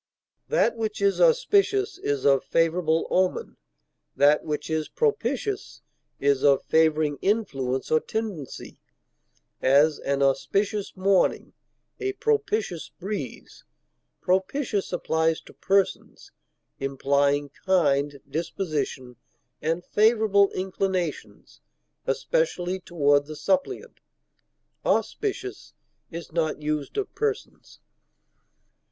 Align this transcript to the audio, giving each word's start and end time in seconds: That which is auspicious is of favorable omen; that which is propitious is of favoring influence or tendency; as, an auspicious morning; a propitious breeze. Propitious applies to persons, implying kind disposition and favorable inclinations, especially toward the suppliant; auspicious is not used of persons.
That 0.47 0.75
which 0.77 0.99
is 0.99 1.21
auspicious 1.21 1.99
is 1.99 2.25
of 2.25 2.43
favorable 2.43 3.05
omen; 3.11 3.57
that 4.15 4.43
which 4.43 4.67
is 4.67 4.89
propitious 4.89 5.83
is 6.19 6.43
of 6.43 6.63
favoring 6.63 7.19
influence 7.21 7.91
or 7.91 7.99
tendency; 7.99 8.79
as, 9.61 9.99
an 9.99 10.23
auspicious 10.23 10.97
morning; 10.97 11.53
a 11.99 12.13
propitious 12.13 12.89
breeze. 12.99 13.63
Propitious 14.21 14.91
applies 14.91 15.39
to 15.41 15.53
persons, 15.53 16.31
implying 16.79 17.49
kind 17.63 18.19
disposition 18.27 19.17
and 19.61 19.85
favorable 19.85 20.49
inclinations, 20.53 21.61
especially 22.07 22.79
toward 22.79 23.27
the 23.27 23.35
suppliant; 23.35 23.99
auspicious 24.83 25.73
is 26.09 26.31
not 26.31 26.59
used 26.59 26.97
of 26.97 27.13
persons. 27.13 27.79